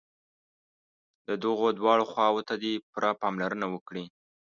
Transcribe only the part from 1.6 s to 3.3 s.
دواړو خواوو ته دې پوره